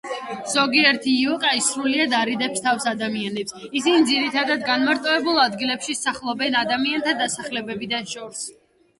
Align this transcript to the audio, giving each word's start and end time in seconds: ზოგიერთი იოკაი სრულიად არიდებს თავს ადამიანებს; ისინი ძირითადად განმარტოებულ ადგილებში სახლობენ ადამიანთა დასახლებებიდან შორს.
ზოგიერთი 0.51 1.11
იოკაი 1.23 1.59
სრულიად 1.65 2.13
არიდებს 2.19 2.63
თავს 2.67 2.87
ადამიანებს; 2.91 3.53
ისინი 3.81 4.07
ძირითადად 4.11 4.63
განმარტოებულ 4.69 5.37
ადგილებში 5.43 5.95
სახლობენ 5.99 6.57
ადამიანთა 6.63 7.13
დასახლებებიდან 7.21 8.09
შორს. 8.15 8.41